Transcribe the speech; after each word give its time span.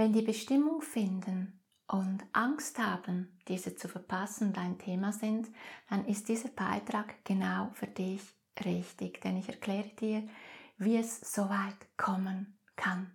Wenn 0.00 0.14
die 0.14 0.22
Bestimmung 0.22 0.80
finden 0.80 1.60
und 1.86 2.24
Angst 2.32 2.78
haben, 2.78 3.38
diese 3.48 3.76
zu 3.76 3.86
verpassen, 3.86 4.54
dein 4.54 4.78
Thema 4.78 5.12
sind, 5.12 5.46
dann 5.90 6.06
ist 6.06 6.30
dieser 6.30 6.48
Beitrag 6.48 7.22
genau 7.22 7.68
für 7.74 7.86
dich 7.86 8.22
richtig, 8.64 9.20
denn 9.20 9.36
ich 9.36 9.50
erkläre 9.50 9.90
dir, 10.00 10.26
wie 10.78 10.96
es 10.96 11.20
so 11.20 11.50
weit 11.50 11.76
kommen 11.98 12.56
kann. 12.76 13.10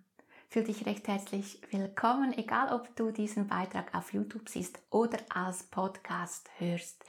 Fühl 0.48 0.62
dich 0.62 0.86
recht 0.86 1.08
herzlich 1.08 1.60
willkommen, 1.72 2.32
egal 2.38 2.72
ob 2.72 2.94
du 2.94 3.10
diesen 3.10 3.48
Beitrag 3.48 3.92
auf 3.92 4.12
YouTube 4.12 4.48
siehst 4.48 4.80
oder 4.90 5.18
als 5.28 5.64
Podcast 5.64 6.48
hörst. 6.58 7.04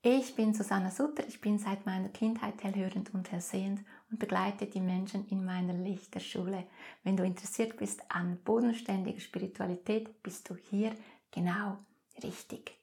Ich 0.00 0.36
bin 0.36 0.54
Susanna 0.54 0.90
Sutter, 0.90 1.28
ich 1.28 1.42
bin 1.42 1.58
seit 1.58 1.84
meiner 1.84 2.08
Kindheit 2.08 2.64
hellhörend 2.64 3.12
und 3.12 3.30
hellsehend 3.30 3.84
und 4.10 4.18
begleite 4.18 4.66
die 4.66 4.80
Menschen 4.80 5.26
in 5.28 5.44
meiner 5.44 5.74
Lichterschule. 5.74 6.64
Wenn 7.04 7.16
du 7.16 7.24
interessiert 7.24 7.76
bist 7.76 8.02
an 8.08 8.38
bodenständiger 8.44 9.20
Spiritualität, 9.20 10.22
bist 10.22 10.48
du 10.48 10.56
hier 10.56 10.94
genau 11.30 11.78
richtig. 12.22 12.76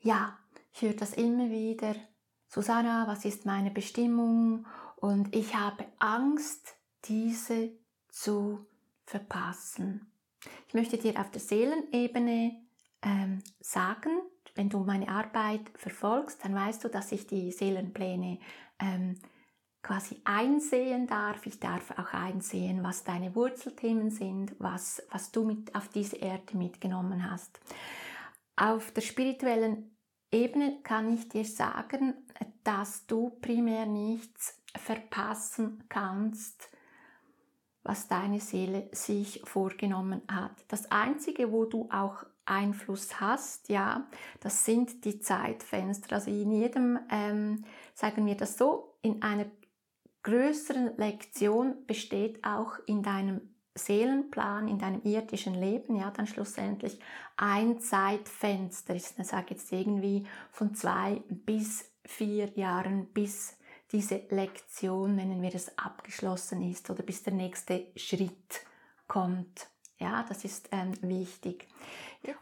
Ja, 0.00 0.38
ich 0.72 0.82
höre 0.82 0.94
das 0.94 1.14
immer 1.14 1.50
wieder. 1.50 1.94
Susanna, 2.48 3.06
was 3.06 3.24
ist 3.24 3.44
meine 3.44 3.70
Bestimmung? 3.70 4.66
Und 4.96 5.34
ich 5.34 5.54
habe 5.54 5.84
Angst, 5.98 6.76
diese 7.04 7.70
zu 8.08 8.66
verpassen. 9.04 10.10
Ich 10.66 10.74
möchte 10.74 10.98
dir 10.98 11.18
auf 11.20 11.30
der 11.30 11.40
Seelenebene 11.40 12.56
ähm, 13.02 13.42
sagen, 13.60 14.10
wenn 14.54 14.68
du 14.68 14.80
meine 14.80 15.08
Arbeit 15.08 15.60
verfolgst, 15.74 16.44
dann 16.44 16.54
weißt 16.54 16.82
du, 16.82 16.88
dass 16.88 17.12
ich 17.12 17.26
die 17.26 17.52
Seelenpläne 17.52 18.38
ähm, 18.80 19.18
quasi 19.88 20.20
einsehen 20.24 21.06
darf. 21.06 21.46
Ich 21.46 21.60
darf 21.60 21.92
auch 21.92 22.12
einsehen, 22.12 22.82
was 22.82 23.04
deine 23.04 23.34
Wurzelthemen 23.34 24.10
sind, 24.10 24.54
was, 24.58 25.02
was 25.10 25.32
du 25.32 25.44
mit 25.44 25.74
auf 25.74 25.88
diese 25.88 26.16
Erde 26.16 26.58
mitgenommen 26.58 27.30
hast. 27.30 27.58
Auf 28.54 28.90
der 28.90 29.00
spirituellen 29.00 29.96
Ebene 30.30 30.80
kann 30.82 31.14
ich 31.14 31.30
dir 31.30 31.46
sagen, 31.46 32.12
dass 32.64 33.06
du 33.06 33.30
primär 33.40 33.86
nichts 33.86 34.60
verpassen 34.76 35.82
kannst, 35.88 36.68
was 37.82 38.08
deine 38.08 38.40
Seele 38.40 38.90
sich 38.92 39.40
vorgenommen 39.44 40.20
hat. 40.28 40.52
Das 40.68 40.90
Einzige, 40.90 41.50
wo 41.50 41.64
du 41.64 41.88
auch 41.90 42.24
Einfluss 42.44 43.22
hast, 43.22 43.70
ja, 43.70 44.06
das 44.40 44.66
sind 44.66 45.06
die 45.06 45.18
Zeitfenster. 45.18 46.16
Also 46.16 46.30
in 46.30 46.50
jedem, 46.52 46.98
ähm, 47.10 47.64
sagen 47.94 48.26
wir 48.26 48.36
das 48.36 48.58
so, 48.58 48.98
in 49.00 49.22
einer 49.22 49.46
größeren 50.28 50.96
Lektion 50.98 51.86
besteht 51.86 52.44
auch 52.44 52.78
in 52.86 53.02
deinem 53.02 53.40
Seelenplan, 53.74 54.68
in 54.68 54.78
deinem 54.78 55.00
irdischen 55.04 55.54
Leben, 55.54 55.96
ja, 55.96 56.10
dann 56.10 56.26
schlussendlich 56.26 56.98
ein 57.36 57.80
Zeitfenster. 57.80 58.94
Ich 58.94 59.04
sage 59.04 59.54
jetzt 59.54 59.72
irgendwie 59.72 60.26
von 60.50 60.74
zwei 60.74 61.22
bis 61.28 61.90
vier 62.04 62.50
Jahren, 62.56 63.06
bis 63.06 63.56
diese 63.90 64.22
Lektion, 64.28 65.16
nennen 65.16 65.40
wir 65.40 65.54
es, 65.54 65.78
abgeschlossen 65.78 66.60
ist 66.62 66.90
oder 66.90 67.02
bis 67.02 67.22
der 67.22 67.32
nächste 67.32 67.86
Schritt 67.96 68.66
kommt. 69.06 69.68
Ja, 69.98 70.26
das 70.28 70.44
ist 70.44 70.68
ähm, 70.72 70.92
wichtig. 71.00 71.66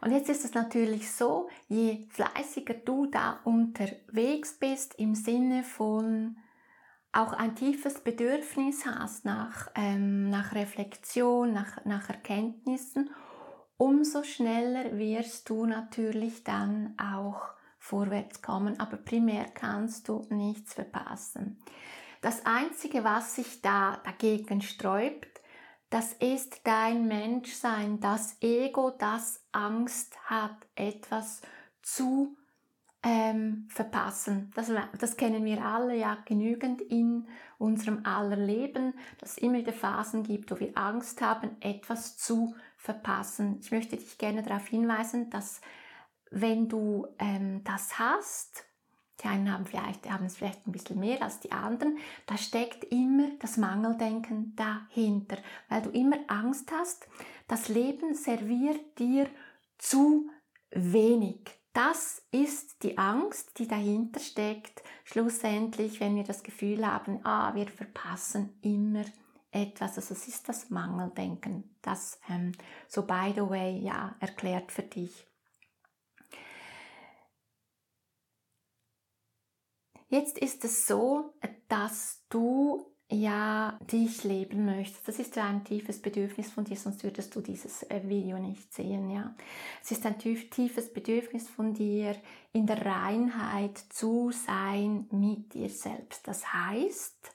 Und 0.01 0.11
jetzt 0.11 0.29
ist 0.29 0.43
es 0.43 0.53
natürlich 0.53 1.09
so, 1.09 1.47
je 1.69 2.05
fleißiger 2.09 2.73
du 2.73 3.05
da 3.05 3.39
unterwegs 3.45 4.57
bist, 4.59 4.95
im 4.95 5.15
Sinne 5.15 5.63
von 5.63 6.35
auch 7.11 7.33
ein 7.33 7.55
tiefes 7.55 7.99
Bedürfnis 8.01 8.85
hast 8.85 9.25
nach, 9.25 9.69
ähm, 9.75 10.29
nach 10.29 10.53
Reflexion, 10.53 11.53
nach, 11.53 11.83
nach 11.85 12.09
Erkenntnissen, 12.09 13.09
umso 13.77 14.23
schneller 14.23 14.97
wirst 14.97 15.49
du 15.49 15.65
natürlich 15.65 16.43
dann 16.43 16.95
auch 16.97 17.41
vorwärts 17.79 18.41
kommen, 18.41 18.79
aber 18.79 18.97
primär 18.97 19.45
kannst 19.45 20.09
du 20.09 20.25
nichts 20.29 20.73
verpassen. 20.73 21.59
Das 22.21 22.45
Einzige, 22.45 23.03
was 23.03 23.35
sich 23.35 23.61
da 23.61 24.01
dagegen 24.03 24.61
sträubt, 24.61 25.41
das 25.89 26.13
ist 26.13 26.61
dein 26.65 27.07
Menschsein, 27.07 28.01
das 28.01 28.35
Ego, 28.41 28.91
das 28.91 29.45
Angst 29.53 30.17
hat, 30.25 30.57
etwas 30.75 31.41
zu 31.81 32.35
ähm, 33.07 33.65
verpassen. 33.69 34.51
Das, 34.53 34.69
das 34.99 35.15
kennen 35.15 35.45
wir 35.45 35.63
alle 35.63 35.95
ja 35.95 36.17
genügend 36.25 36.81
in 36.81 37.25
unserem 37.57 38.05
aller 38.05 38.35
Leben, 38.35 38.93
dass 39.19 39.31
es 39.31 39.37
immer 39.37 39.59
wieder 39.59 39.71
Phasen 39.71 40.23
gibt, 40.23 40.51
wo 40.51 40.59
wir 40.59 40.77
Angst 40.77 41.21
haben, 41.21 41.51
etwas 41.61 42.17
zu 42.17 42.53
verpassen. 42.75 43.59
Ich 43.61 43.71
möchte 43.71 43.95
dich 43.95 44.17
gerne 44.17 44.43
darauf 44.43 44.67
hinweisen, 44.67 45.29
dass 45.29 45.61
wenn 46.31 46.67
du 46.67 47.07
ähm, 47.17 47.63
das 47.63 47.97
hast, 47.97 48.65
die 49.23 49.27
einen 49.27 49.53
haben, 49.53 49.65
vielleicht, 49.65 50.09
haben 50.11 50.25
es 50.25 50.35
vielleicht 50.35 50.67
ein 50.67 50.73
bisschen 50.73 50.99
mehr 50.99 51.21
als 51.21 51.39
die 51.39 51.53
anderen. 51.53 51.97
Da 52.25 52.37
steckt 52.37 52.83
immer 52.91 53.29
das 53.39 53.55
Mangeldenken 53.55 54.53
dahinter, 54.57 55.37
weil 55.69 55.81
du 55.81 55.91
immer 55.91 56.17
Angst 56.27 56.69
hast, 56.73 57.07
das 57.47 57.69
Leben 57.69 58.13
serviert 58.13 58.99
dir 58.99 59.29
zu 59.77 60.29
wenig. 60.71 61.56
Das 61.77 62.23
ist 62.31 62.81
die 62.81 62.97
Angst, 62.97 63.59
die 63.59 63.67
dahinter 63.67 64.19
steckt. 64.19 64.81
Schlussendlich, 65.03 65.99
wenn 65.99 66.15
wir 66.15 66.23
das 66.23 66.41
Gefühl 66.41 66.83
haben, 66.87 67.23
ah, 67.23 67.53
wir 67.53 67.67
verpassen 67.67 68.57
immer 68.63 69.05
etwas. 69.51 69.95
Also 69.95 70.15
es 70.15 70.27
ist 70.27 70.49
das 70.49 70.71
Mangeldenken, 70.71 71.77
das 71.83 72.19
ähm, 72.29 72.53
so 72.87 73.03
by 73.03 73.31
the 73.35 73.47
way 73.47 73.77
ja 73.77 74.15
erklärt 74.19 74.71
für 74.71 74.81
dich. 74.81 75.27
Jetzt 80.07 80.39
ist 80.39 80.65
es 80.65 80.87
so, 80.87 81.35
dass 81.67 82.23
du 82.29 82.91
ja 83.09 83.79
dich 83.89 84.23
leben 84.23 84.65
möchtest. 84.65 85.07
Das 85.07 85.19
ist 85.19 85.35
ja 85.35 85.45
ein 85.45 85.63
tiefes 85.63 86.01
Bedürfnis 86.01 86.51
von 86.51 86.65
dir, 86.65 86.75
sonst 86.75 87.03
würdest 87.03 87.33
du 87.35 87.41
dieses 87.41 87.83
äh, 87.83 88.01
Video 88.05 88.37
nicht 88.37 88.73
sehen, 88.73 89.09
ja. 89.09 89.33
Es 89.81 89.91
ist 89.91 90.05
ein 90.05 90.19
tiefes 90.19 90.91
Bedürfnis 90.91 91.47
von 91.47 91.73
dir, 91.73 92.15
in 92.51 92.67
der 92.67 92.85
Reinheit 92.85 93.77
zu 93.77 94.31
sein 94.31 95.07
mit 95.11 95.53
dir 95.53 95.69
selbst. 95.69 96.27
Das 96.27 96.53
heißt, 96.53 97.31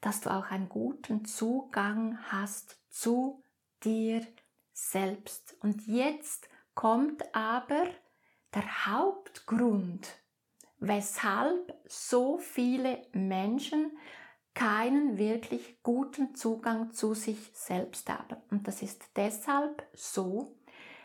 dass 0.00 0.20
du 0.20 0.30
auch 0.30 0.50
einen 0.50 0.68
guten 0.68 1.24
Zugang 1.24 2.18
hast 2.30 2.80
zu 2.90 3.42
dir 3.84 4.26
selbst. 4.72 5.56
Und 5.60 5.86
jetzt 5.86 6.48
kommt 6.74 7.22
aber 7.34 7.86
der 8.52 8.86
Hauptgrund, 8.86 10.08
weshalb 10.78 11.72
so 11.86 12.38
viele 12.38 13.06
Menschen 13.12 13.92
keinen 14.54 15.18
wirklich 15.18 15.82
guten 15.82 16.34
Zugang 16.34 16.92
zu 16.92 17.14
sich 17.14 17.50
selbst 17.54 18.08
haben. 18.08 18.36
Und 18.50 18.68
das 18.68 18.82
ist 18.82 19.02
deshalb 19.16 19.86
so, 19.94 20.56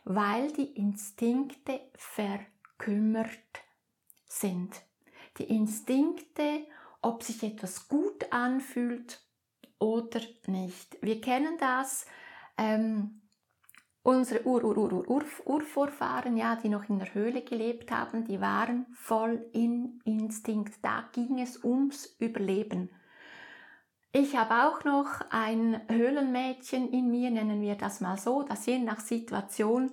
weil 0.03 0.52
die 0.52 0.75
Instinkte 0.78 1.80
verkümmert 1.96 3.30
sind. 4.25 4.81
Die 5.38 5.46
Instinkte, 5.46 6.66
ob 7.02 7.24
sich 7.24 7.44
etwas 7.44 7.88
gut 7.88 8.31
anfühlt 8.31 9.22
oder 9.79 10.22
nicht. 10.47 10.97
Wir 11.02 11.22
kennen 11.22 11.58
das. 11.59 12.06
Ähm, 12.58 13.22
Unsere 14.08 14.47
Ur 14.47 14.62
-Ur 14.62 14.78
-Ur 14.78 15.06
-Ur 15.06 15.25
Urvorfahren, 15.46 16.38
ja, 16.38 16.56
die 16.56 16.69
noch 16.69 16.88
in 16.88 16.97
der 16.97 17.14
Höhle 17.14 17.41
gelebt 17.41 17.91
haben, 17.91 18.24
die 18.24 18.40
waren 18.40 18.85
voll 18.94 19.46
in 19.52 20.00
Instinkt. 20.06 20.75
Da 20.81 21.09
ging 21.12 21.41
es 21.41 21.62
ums 21.62 22.16
Überleben. 22.18 22.90
Ich 24.19 24.35
habe 24.35 24.67
auch 24.67 24.83
noch 24.83 25.22
ein 25.29 25.79
Höhlenmädchen 25.89 26.91
in 26.91 27.11
mir, 27.11 27.29
nennen 27.29 27.61
wir 27.61 27.75
das 27.75 28.02
mal 28.02 28.17
so, 28.17 28.41
dass 28.41 28.66
je 28.66 28.79
nach 28.79 28.99
Situation 28.99 29.91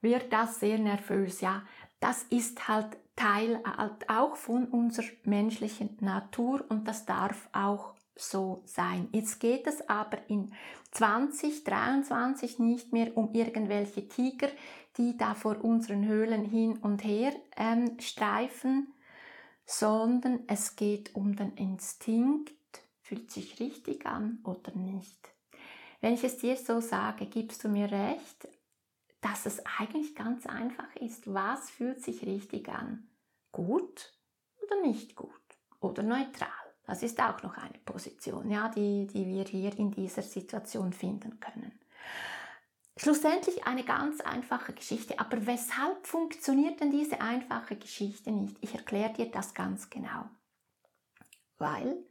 wird 0.00 0.32
das 0.32 0.60
sehr 0.60 0.78
nervös, 0.78 1.40
ja. 1.40 1.62
Das 1.98 2.22
ist 2.30 2.68
halt 2.68 2.96
Teil 3.16 3.60
halt 3.64 4.08
auch 4.08 4.36
von 4.36 4.66
unserer 4.66 5.08
menschlichen 5.24 5.98
Natur 6.00 6.64
und 6.68 6.86
das 6.86 7.06
darf 7.06 7.48
auch 7.52 7.94
so 8.14 8.62
sein. 8.66 9.08
Jetzt 9.10 9.40
geht 9.40 9.66
es 9.66 9.88
aber 9.88 10.18
in 10.28 10.52
2023 10.92 12.60
nicht 12.60 12.92
mehr 12.92 13.16
um 13.16 13.34
irgendwelche 13.34 14.06
Tiger, 14.06 14.48
die 14.96 15.18
da 15.18 15.34
vor 15.34 15.64
unseren 15.64 16.06
Höhlen 16.06 16.44
hin 16.44 16.78
und 16.78 17.02
her 17.02 17.32
ähm, 17.56 17.98
streifen, 17.98 18.94
sondern 19.66 20.44
es 20.46 20.76
geht 20.76 21.16
um 21.16 21.34
den 21.34 21.54
Instinkt, 21.54 22.52
fühlt 23.10 23.32
sich 23.32 23.58
richtig 23.58 24.06
an 24.06 24.38
oder 24.44 24.72
nicht. 24.76 25.34
Wenn 26.00 26.14
ich 26.14 26.22
es 26.22 26.38
dir 26.38 26.56
so 26.56 26.80
sage, 26.80 27.26
gibst 27.26 27.64
du 27.64 27.68
mir 27.68 27.90
recht, 27.90 28.46
dass 29.20 29.46
es 29.46 29.60
eigentlich 29.80 30.14
ganz 30.14 30.46
einfach 30.46 30.94
ist. 30.94 31.26
Was 31.34 31.70
fühlt 31.70 32.00
sich 32.04 32.24
richtig 32.24 32.68
an? 32.68 33.08
Gut 33.50 34.12
oder 34.62 34.80
nicht 34.82 35.16
gut? 35.16 35.32
Oder 35.80 36.04
neutral? 36.04 36.48
Das 36.86 37.02
ist 37.02 37.20
auch 37.20 37.42
noch 37.42 37.56
eine 37.56 37.78
Position, 37.84 38.48
ja, 38.48 38.68
die, 38.68 39.08
die 39.08 39.26
wir 39.26 39.42
hier 39.44 39.76
in 39.76 39.90
dieser 39.90 40.22
Situation 40.22 40.92
finden 40.92 41.40
können. 41.40 41.80
Schlussendlich 42.96 43.64
eine 43.66 43.82
ganz 43.82 44.20
einfache 44.20 44.72
Geschichte. 44.72 45.18
Aber 45.18 45.46
weshalb 45.46 46.06
funktioniert 46.06 46.78
denn 46.78 46.92
diese 46.92 47.20
einfache 47.20 47.74
Geschichte 47.74 48.30
nicht? 48.30 48.56
Ich 48.60 48.72
erkläre 48.72 49.12
dir 49.12 49.32
das 49.32 49.52
ganz 49.52 49.90
genau. 49.90 50.26
Weil, 51.58 52.04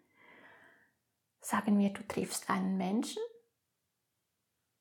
sagen 1.50 1.80
wir, 1.80 1.90
du 1.90 2.08
triffst 2.08 2.50
einen 2.50 2.78
Menschen 2.78 3.22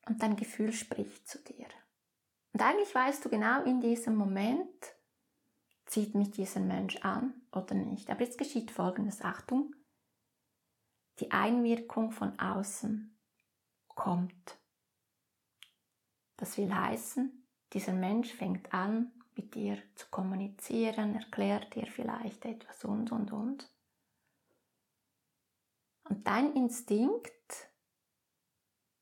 und 0.05 0.21
dein 0.21 0.35
Gefühl 0.35 0.71
spricht 0.71 1.27
zu 1.27 1.39
dir. 1.39 1.67
Und 2.53 2.61
eigentlich 2.61 2.93
weißt 2.93 3.25
du 3.25 3.29
genau 3.29 3.63
in 3.63 3.81
diesem 3.81 4.15
Moment, 4.15 4.95
zieht 5.85 6.13
mich 6.13 6.29
dieser 6.29 6.59
Mensch 6.59 6.97
an 6.97 7.33
oder 7.51 7.73
nicht. 7.73 8.11
Aber 8.11 8.21
jetzt 8.21 8.37
geschieht 8.37 8.69
Folgendes, 8.69 9.21
Achtung, 9.21 9.75
die 11.19 11.31
Einwirkung 11.31 12.11
von 12.11 12.37
außen 12.39 13.17
kommt. 13.87 14.59
Das 16.37 16.57
will 16.57 16.73
heißen, 16.73 17.47
dieser 17.73 17.93
Mensch 17.93 18.31
fängt 18.31 18.71
an, 18.73 19.11
mit 19.35 19.55
dir 19.55 19.81
zu 19.95 20.07
kommunizieren, 20.09 21.15
erklärt 21.15 21.73
dir 21.73 21.87
vielleicht 21.87 22.45
etwas 22.45 22.85
und, 22.85 23.11
und, 23.11 23.31
und. 23.31 23.71
Und 26.09 26.25
dein 26.25 26.53
Instinkt 26.53 27.69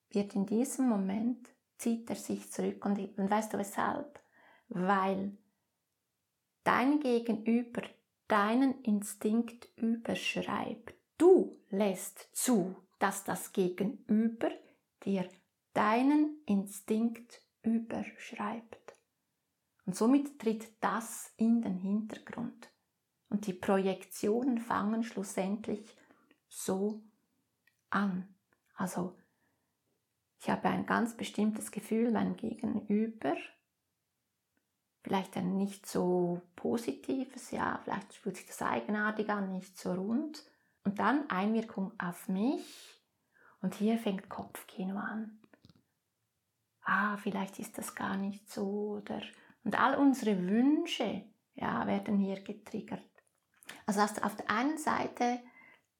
wird 0.10 0.36
in 0.36 0.46
diesem 0.46 0.88
Moment, 0.88 1.50
zieht 1.78 2.10
er 2.10 2.16
sich 2.16 2.52
zurück. 2.52 2.84
Und, 2.86 3.00
und 3.18 3.30
weißt 3.30 3.54
du 3.54 3.58
weshalb? 3.58 4.20
Weil 4.70 5.38
dein 6.64 7.00
Gegenüber 7.00 7.84
deinen 8.28 8.82
Instinkt 8.82 9.70
überschreibt. 9.78 10.96
Du 11.18 11.58
lässt 11.70 12.30
zu, 12.34 12.76
dass 13.00 13.24
das 13.24 13.54
Gegenüber 13.54 14.52
dir 15.04 15.30
deinen 15.74 16.42
Instinkt 16.46 17.42
überschreibt. 17.62 18.96
Und 19.86 19.96
somit 19.96 20.40
tritt 20.40 20.70
das 20.82 21.32
in 21.38 21.62
den 21.62 21.78
Hintergrund. 21.78 22.70
Und 23.30 23.48
die 23.48 23.54
Projektionen 23.54 24.60
fangen 24.60 25.04
schlussendlich 25.04 25.96
so 26.58 27.02
an. 27.90 28.28
Also, 28.76 29.18
ich 30.40 30.50
habe 30.50 30.70
ein 30.70 30.86
ganz 30.86 31.16
bestimmtes 31.16 31.72
Gefühl 31.72 32.12
mein 32.12 32.38
Gegenüber, 32.38 33.36
vielleicht 35.04 35.36
ein 35.38 35.58
nicht 35.58 35.86
so 35.86 36.42
positives, 36.56 37.52
ja, 37.52 37.80
vielleicht 37.84 38.14
fühlt 38.14 38.38
sich 38.38 38.48
das 38.48 38.62
eigenartig 38.62 39.30
an, 39.30 39.52
nicht 39.52 39.78
so 39.78 39.94
rund. 39.94 40.44
Und 40.84 41.00
dann 41.00 41.30
Einwirkung 41.30 41.92
auf 42.00 42.30
mich 42.30 43.02
und 43.62 43.76
hier 43.76 43.98
fängt 43.98 44.30
Kopfkino 44.30 44.98
an 44.98 45.38
ah, 46.88 47.18
vielleicht 47.18 47.60
ist 47.60 47.78
das 47.78 47.94
gar 47.94 48.18
nicht 48.18 48.50
so 48.50 49.02
oder 49.04 49.22
und 49.64 49.80
all 49.80 49.96
unsere 49.96 50.48
Wünsche 50.48 51.24
ja, 51.56 51.86
werden 51.86 52.18
hier 52.18 52.42
getriggert. 52.42 53.04
Also 53.86 54.02
hast 54.02 54.18
du 54.18 54.24
auf 54.24 54.36
der 54.38 54.50
einen 54.50 54.78
Seite 54.78 55.40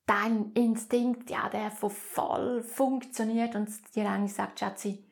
dein 0.08 0.52
Instinkt, 0.54 1.30
ja, 1.30 1.50
der 1.50 1.70
voll 1.70 2.64
funktioniert 2.64 3.56
und 3.56 3.70
dir 3.96 4.10
eigentlich 4.10 4.34
sagt, 4.34 4.60
Schatzi, 4.60 5.04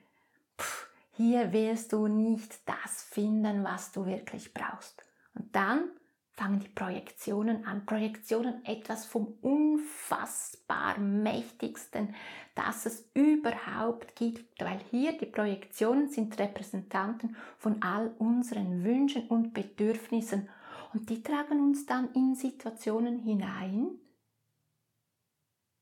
pff, 0.59 0.89
hier 1.11 1.53
wirst 1.53 1.93
du 1.93 2.07
nicht 2.07 2.67
das 2.67 3.03
finden, 3.03 3.63
was 3.63 3.91
du 3.91 4.05
wirklich 4.05 4.53
brauchst. 4.53 5.03
Und 5.35 5.55
dann 5.55 5.89
fangen 6.31 6.59
die 6.59 6.67
Projektionen 6.69 7.65
an. 7.65 7.85
Projektionen 7.85 8.65
etwas 8.65 9.05
vom 9.05 9.27
unfassbar 9.41 10.97
mächtigsten, 10.97 12.15
das 12.55 12.85
es 12.85 13.09
überhaupt 13.13 14.15
gibt, 14.15 14.61
weil 14.61 14.79
hier 14.91 15.17
die 15.17 15.25
Projektionen 15.25 16.09
sind 16.09 16.37
Repräsentanten 16.39 17.35
von 17.57 17.81
all 17.81 18.13
unseren 18.17 18.83
Wünschen 18.83 19.27
und 19.27 19.53
Bedürfnissen 19.53 20.49
und 20.93 21.09
die 21.09 21.21
tragen 21.21 21.59
uns 21.61 21.85
dann 21.85 22.09
in 22.13 22.35
Situationen 22.35 23.19
hinein, 23.19 23.99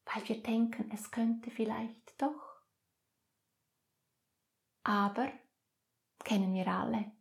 weil 0.06 0.28
wir 0.28 0.42
denken, 0.42 0.90
es 0.94 1.12
könnte 1.12 1.52
vielleicht 1.52 2.22
doch. 2.22 2.62
Aber 4.84 5.32
kennen 6.24 6.54
wir 6.54 6.68
alle. 6.68 7.12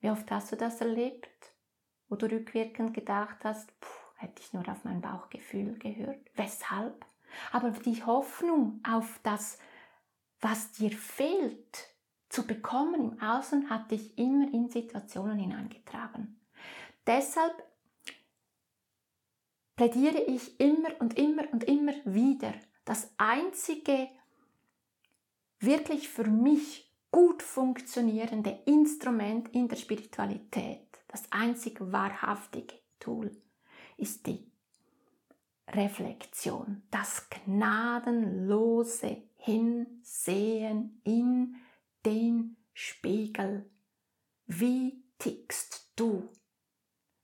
Wie 0.00 0.10
oft 0.10 0.30
hast 0.30 0.52
du 0.52 0.56
das 0.56 0.80
erlebt? 0.80 1.54
wo 2.08 2.16
du 2.16 2.30
rückwirkend 2.30 2.94
gedacht 2.94 3.38
hast, 3.44 3.68
puh, 3.80 3.88
hätte 4.16 4.40
ich 4.40 4.52
nur 4.52 4.68
auf 4.68 4.84
mein 4.84 5.00
Bauchgefühl 5.00 5.78
gehört. 5.78 6.20
Weshalb? 6.34 7.04
Aber 7.52 7.70
die 7.70 8.04
Hoffnung 8.04 8.80
auf 8.88 9.18
das, 9.22 9.58
was 10.40 10.72
dir 10.72 10.90
fehlt, 10.90 11.88
zu 12.28 12.46
bekommen 12.46 13.12
im 13.12 13.20
Außen, 13.20 13.70
hat 13.70 13.90
dich 13.90 14.16
immer 14.18 14.52
in 14.52 14.68
Situationen 14.68 15.38
hineingetragen. 15.38 16.40
Deshalb 17.06 17.54
plädiere 19.76 20.22
ich 20.22 20.58
immer 20.60 20.90
und 21.00 21.18
immer 21.18 21.44
und 21.52 21.64
immer 21.64 21.94
wieder, 22.04 22.54
das 22.84 23.12
einzige 23.16 24.08
wirklich 25.58 26.08
für 26.08 26.24
mich 26.24 26.92
gut 27.10 27.42
funktionierende 27.42 28.58
Instrument 28.66 29.48
in 29.54 29.68
der 29.68 29.76
Spiritualität 29.76 30.84
das 31.14 31.30
einzig 31.30 31.78
wahrhaftige 31.80 32.74
Tool 32.98 33.30
ist 33.96 34.26
die 34.26 34.50
Reflexion, 35.68 36.82
das 36.90 37.28
gnadenlose 37.30 39.22
Hinsehen 39.36 41.00
in 41.04 41.54
den 42.04 42.56
Spiegel. 42.72 43.70
Wie 44.46 45.04
tickst 45.18 45.92
du? 45.94 46.32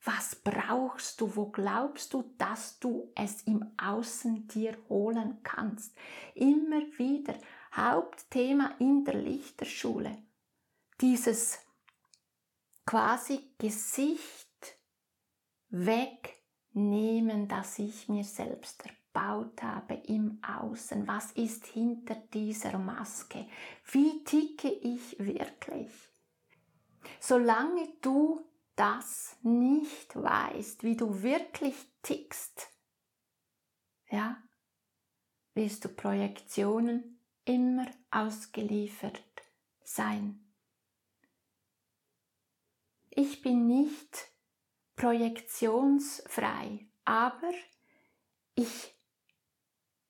Was 0.05 0.35
brauchst 0.35 1.21
du? 1.21 1.37
Wo 1.37 1.47
glaubst 1.47 2.15
du, 2.15 2.25
dass 2.39 2.79
du 2.79 3.13
es 3.15 3.43
im 3.43 3.71
Außen 3.77 4.49
dir 4.49 4.77
holen 4.89 5.39
kannst? 5.43 5.95
Immer 6.35 6.81
wieder 6.97 7.35
Hauptthema 7.75 8.75
in 8.79 9.05
der 9.05 9.15
Lichterschule. 9.15 10.17
Dieses 11.01 11.59
quasi 12.87 13.53
Gesicht 13.59 14.49
wegnehmen, 15.69 17.47
das 17.47 17.79
ich 17.79 18.09
mir 18.09 18.25
selbst 18.25 18.83
erbaut 18.87 19.63
habe 19.63 19.95
im 19.95 20.43
Außen. 20.43 21.07
Was 21.07 21.33
ist 21.33 21.67
hinter 21.67 22.17
dieser 22.33 22.79
Maske? 22.79 23.47
Wie 23.93 24.25
ticke 24.25 24.69
ich 24.69 25.19
wirklich? 25.19 25.93
Solange 27.21 27.89
du 28.01 28.50
das 28.77 29.37
nicht 29.43 30.15
weißt, 30.15 30.83
wie 30.83 30.97
du 30.97 31.23
wirklich 31.23 31.75
tickst, 32.03 32.69
ja, 34.11 34.37
wirst 35.55 35.85
du 35.85 35.89
Projektionen 35.89 37.21
immer 37.45 37.87
ausgeliefert 38.11 39.23
sein 39.85 40.45
ich 43.11 43.43
bin 43.43 43.67
nicht 43.67 44.31
projektionsfrei, 44.97 46.87
aber 47.05 47.53
ich 48.55 48.95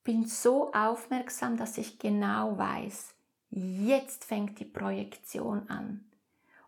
bin 0.05 0.27
so 0.27 0.73
aufmerksam, 0.73 1.57
dass 1.57 1.79
ich 1.79 1.99
genau 1.99 2.57
weiß, 2.59 3.15
jetzt 3.51 4.25
fängt 4.25 4.59
die 4.59 4.65
Projektion 4.65 5.69
an. 5.69 6.10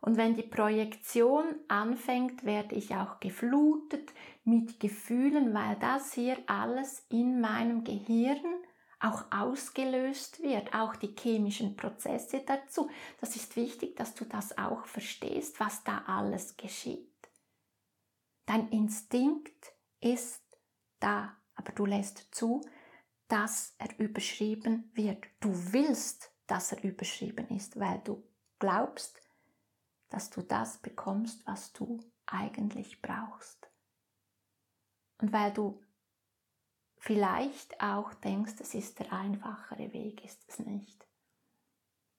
Und 0.03 0.17
wenn 0.17 0.35
die 0.35 0.43
Projektion 0.43 1.55
anfängt, 1.69 2.45
werde 2.45 2.75
ich 2.75 2.93
auch 2.97 3.21
geflutet 3.21 4.13
mit 4.43 4.81
Gefühlen, 4.81 5.55
weil 5.55 5.77
das 5.77 6.13
hier 6.13 6.39
alles 6.49 7.07
in 7.09 7.41
meinem 7.41 7.85
Gehirn 7.85 8.43
auch 8.99 9.25
ausgelöst 9.31 10.43
wird, 10.43 10.75
auch 10.75 10.97
die 10.97 11.15
chemischen 11.17 11.77
Prozesse 11.77 12.43
dazu. 12.45 12.91
Das 13.21 13.37
ist 13.37 13.55
wichtig, 13.55 13.95
dass 13.95 14.15
du 14.15 14.25
das 14.25 14.59
auch 14.59 14.87
verstehst, 14.87 15.61
was 15.61 15.85
da 15.85 16.03
alles 16.07 16.57
geschieht. 16.57 17.09
Dein 18.45 18.71
Instinkt 18.71 19.73
ist 20.01 20.43
da, 20.99 21.37
aber 21.55 21.71
du 21.71 21.87
lässt 21.87 22.35
zu, 22.35 22.61
dass 23.29 23.77
er 23.79 23.97
überschrieben 24.01 24.91
wird. 24.95 25.25
Du 25.39 25.51
willst, 25.73 26.33
dass 26.49 26.73
er 26.73 26.83
überschrieben 26.83 27.49
ist, 27.51 27.79
weil 27.79 28.01
du 28.01 28.25
glaubst, 28.59 29.22
dass 30.13 30.29
du 30.29 30.43
das 30.43 30.79
bekommst, 30.79 31.47
was 31.47 31.73
du 31.73 31.99
eigentlich 32.27 33.01
brauchst. 33.01 33.71
Und 35.19 35.33
weil 35.33 35.53
du 35.53 35.83
vielleicht 36.99 37.81
auch 37.81 38.13
denkst, 38.15 38.55
es 38.61 38.75
ist 38.75 38.99
der 38.99 39.13
einfachere 39.13 39.93
Weg, 39.93 40.23
ist 40.25 40.45
es 40.49 40.59
nicht. 40.59 41.07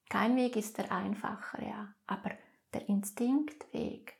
Kein 0.10 0.36
Weg 0.36 0.56
ist 0.56 0.78
der 0.78 0.92
einfachere, 0.92 1.66
ja, 1.66 1.96
aber 2.08 2.32
der 2.74 2.90
Instinktweg 2.90 4.18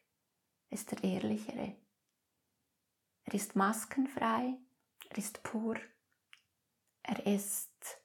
ist 0.70 0.92
der 0.92 1.04
ehrlichere. 1.04 1.76
Er 3.24 3.34
ist 3.34 3.56
maskenfrei, 3.56 4.58
er 5.10 5.18
ist 5.18 5.42
pur, 5.44 5.78
er 7.02 7.26
ist 7.26 7.98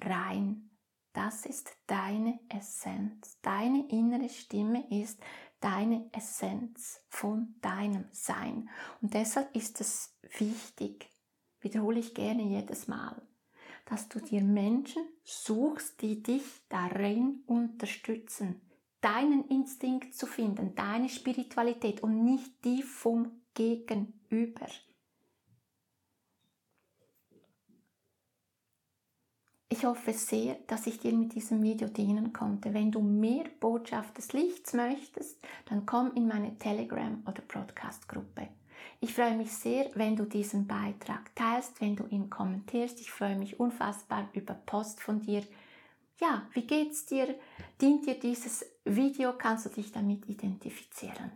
rein, 0.00 0.72
Das 1.12 1.44
ist 1.44 1.76
deine 1.86 2.40
Essenz. 2.48 3.38
Deine 3.42 3.86
innere 3.90 4.30
Stimme 4.30 4.71
ist 4.90 5.20
deine 5.60 6.10
Essenz 6.12 7.00
von 7.08 7.54
deinem 7.60 8.04
Sein. 8.10 8.68
Und 9.00 9.14
deshalb 9.14 9.54
ist 9.54 9.80
es 9.80 10.16
wichtig, 10.38 11.08
wiederhole 11.60 12.00
ich 12.00 12.14
gerne 12.14 12.42
jedes 12.42 12.88
Mal, 12.88 13.20
dass 13.86 14.08
du 14.08 14.20
dir 14.20 14.42
Menschen 14.42 15.02
suchst, 15.24 16.02
die 16.02 16.22
dich 16.22 16.44
darin 16.68 17.42
unterstützen, 17.46 18.60
deinen 19.00 19.48
Instinkt 19.48 20.14
zu 20.14 20.26
finden, 20.26 20.74
deine 20.74 21.08
Spiritualität 21.08 22.02
und 22.02 22.24
nicht 22.24 22.64
die 22.64 22.82
vom 22.82 23.42
Gegenüber. 23.54 24.66
Ich 29.82 29.88
hoffe 29.88 30.12
sehr, 30.12 30.58
dass 30.68 30.86
ich 30.86 31.00
dir 31.00 31.12
mit 31.12 31.34
diesem 31.34 31.60
Video 31.60 31.88
dienen 31.88 32.32
konnte. 32.32 32.72
Wenn 32.72 32.92
du 32.92 33.00
mehr 33.00 33.46
Botschaft 33.58 34.16
des 34.16 34.32
Lichts 34.32 34.74
möchtest, 34.74 35.40
dann 35.64 35.86
komm 35.86 36.12
in 36.14 36.28
meine 36.28 36.56
Telegram- 36.56 37.20
oder 37.26 37.42
Broadcast-Gruppe. 37.42 38.46
Ich 39.00 39.12
freue 39.12 39.36
mich 39.36 39.50
sehr, 39.50 39.90
wenn 39.96 40.14
du 40.14 40.24
diesen 40.24 40.68
Beitrag 40.68 41.34
teilst, 41.34 41.80
wenn 41.80 41.96
du 41.96 42.06
ihn 42.06 42.30
kommentierst. 42.30 43.00
Ich 43.00 43.10
freue 43.10 43.34
mich 43.34 43.58
unfassbar 43.58 44.28
über 44.34 44.54
Post 44.54 45.00
von 45.00 45.20
dir. 45.20 45.42
Ja, 46.20 46.46
wie 46.52 46.64
geht's 46.64 47.06
dir? 47.06 47.34
Dient 47.80 48.06
dir 48.06 48.20
dieses 48.20 48.64
Video? 48.84 49.32
Kannst 49.36 49.66
du 49.66 49.70
dich 49.70 49.90
damit 49.90 50.28
identifizieren? 50.28 51.32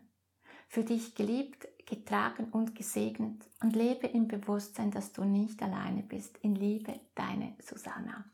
Für 0.69 0.85
dich 0.85 1.17
geliebt, 1.17 1.67
getragen 1.85 2.47
und 2.53 2.77
gesegnet 2.77 3.43
und 3.61 3.75
lebe 3.75 4.07
im 4.07 4.29
Bewusstsein, 4.29 4.93
dass 4.93 5.13
du 5.13 5.25
nicht 5.25 5.61
alleine 5.65 6.05
bist. 6.05 6.39
In 6.43 6.55
Liebe, 6.55 7.01
deine 7.17 7.57
Susanna. 7.61 8.25